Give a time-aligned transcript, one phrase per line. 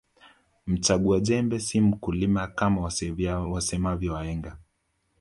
[0.67, 2.89] Mchagua jembe si mkulima Kama
[3.49, 4.57] wasemavyo wahenga